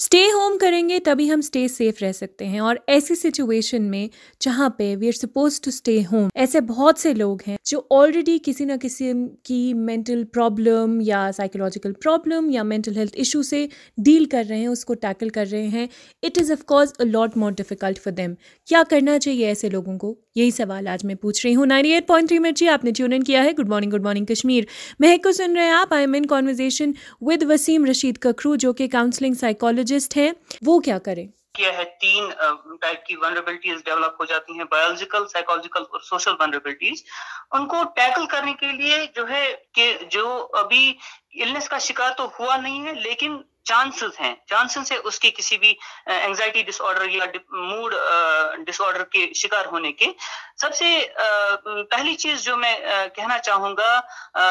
[0.00, 4.06] Stay home کریں گے تبھی ہم اسٹے سیف رہ سکتے ہیں اور ایسی سچویشن میں
[4.40, 8.38] جہاں پہ we are suppose to stay home ایسے بہت سے لوگ ہیں جو آلریڈی
[8.44, 9.12] کسی نہ کسی
[9.44, 13.66] کی مینٹل پرابلم یا سائیکولوجیکل پرابلم یا مینٹل ہیلتھ ایشو سے
[13.98, 15.86] ڈیل کر رہے ہیں اس کو ٹیکل کر رہے ہیں
[16.22, 18.34] it is of course a lot more difficult for them
[18.68, 22.06] کیا کرنا چاہیے ایسے لوگوں کو یہی سوال آج میں پوچھ رہی ہوں۔ نائنٹی ایٹ
[22.08, 24.64] پوائنٹ تھری مرچی جی آپ نے ٹیون ان کیا ہے۔ Good morning good morning Kashmir
[25.00, 28.72] Mehak کو سن رہے ہیں آپ۔ I am in conversation with Waseem Rashid Kakroo جو
[28.72, 30.30] کہ کاؤنسلنگ سائیکالوجسٹ ہیں۔
[30.66, 32.28] وہ کیا کریں؟ کیا ہے تین
[32.80, 37.02] ٹائپ کی ونریبلٹیز ڈیولپ ہو جاتی ہیں بایولوجیکل سائیکولوجیکل اور سوشل ونریبلٹیز
[37.50, 39.44] ان کو ٹیکل کرنے کے لیے جو ہے
[39.74, 40.92] کہ جو ابھی
[41.40, 45.58] النس کا شکار تو ہوا نہیں ہے، لیکن چانسز ہیں۔ چانسز ہے اس کی کسی
[45.58, 45.74] بھی
[46.06, 47.94] انگزائٹی ڈس آرڈر یا موڈ
[48.66, 50.06] ڈس آرڈر کے شکار ہونے کے۔
[50.60, 50.86] سب سے
[51.90, 52.76] پہلی چیز جو میں
[53.14, 54.00] کہنا چاہوں گا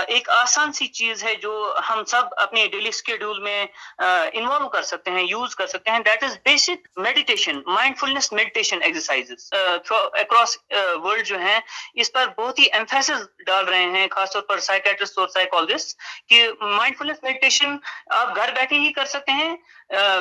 [0.07, 1.53] ایک آسان سی چیز ہے جو
[1.89, 3.65] ہم سب اپنے ڈیلی اسکیڈول میں
[3.99, 7.61] انوالو کر سکتے ہیں یوز کر سکتے ہیں that is basic meditation
[7.97, 9.53] mindfulness meditation exercise
[9.91, 11.59] across world جو ہیں،
[11.93, 15.97] اس پر بہت ہی ایمفیسز ڈال رہے ہیں، خاص طور پر سائیکٹرسٹ اور سائیکالوجسٹ
[16.29, 17.77] کہ مائنڈ فلنس میڈیٹیشن
[18.15, 19.55] آپ گھر بیٹھے ہی کر سکتے ہیں۔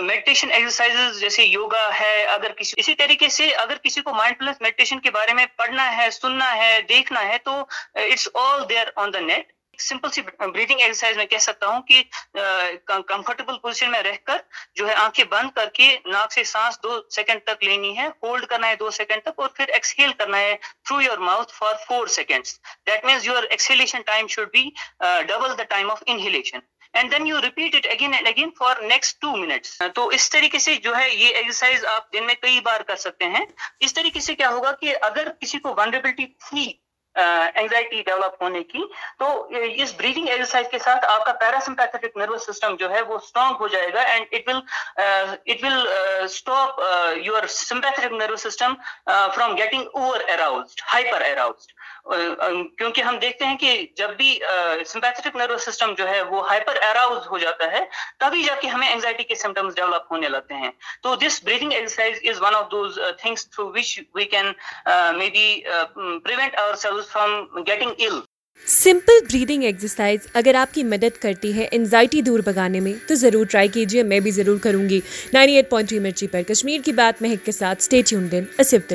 [0.00, 4.60] میڈیٹیشن ایکسرسائز جیسے یوگا ہے، اگر کسی، اسی طریقے سے اگر کسی کو مائنڈ فلنس
[4.60, 7.60] میڈیٹیشن کے بارے میں پڑھنا ہے، سننا ہے، دیکھنا ہے، تو
[7.94, 12.02] it's all there on the net simple C breathing exercise میں کہہ سکتا ہوں کہ
[12.86, 14.36] کمفرٹیبل پوزیشن میں رہ کر
[14.74, 18.46] جو ہے آنکھیں بند کر کے ناک سے سانس دو سیکنڈ تک لینی ہے ہولڈ
[18.46, 22.06] کرنا ہے دو سیکنڈ تک اور پھر ایکسہیل کرنا ہے through your mouth for four
[22.06, 24.70] seconds that means your exhalation time should be
[25.00, 26.58] double the time of inhalation
[26.94, 30.58] and then you repeat it again and again for next two minutes تو اس طریقے
[30.58, 33.44] سے جو ہے یہ exercise آپ دن میں کئی بار کر سکتے ہیں۔
[33.80, 36.72] اس طریقے سے کیا ہوگا کہ اگر کسی کو ونریبلٹی تھی
[37.18, 38.82] اینگزائٹی ڈیولپ ہونے کی،
[39.18, 43.60] تو اس بریدنگ ایکسرسائز کے ساتھ آپ کا پیراسمپیتھک نروس سسٹم جو ہے وہ اسٹرانگ
[43.60, 44.60] ہو جائے گا and it will
[44.96, 45.86] it will
[46.28, 46.80] stop
[47.16, 48.74] your sympathetic nervous system
[49.06, 51.72] from getting over aroused hyper aroused
[52.78, 54.38] کیونکہ ہم دیکھتے ہیں کہ جب بھی
[54.86, 57.84] سمپیتھک نروس سسٹم جو ہے وہ ہائپر اراؤز ہو جاتا ہے،
[58.20, 60.70] تبھی جا کے ہمیں اینگزائٹی کے سمٹمس ڈیولپ ہونے لگتے ہیں۔
[61.02, 64.52] تو this breathing exercise is one of those things through which we can
[65.18, 65.46] may be
[66.24, 68.20] prevent ourselves from getting ill
[68.66, 73.46] simple breathing exercise اگر آپ کی مدد کرتی ہے انزائٹی دور بگانے میں، تو ضرور
[73.46, 75.00] ٹرائی کیجیے میں بھی ضرور کروں گی۔
[75.32, 78.44] نائنٹی ایٹ پوائنٹ تھری مرچی پر کشمیر کی بات مہک کے ساتھ اسٹے ٹیون دن
[78.58, 78.88] اصف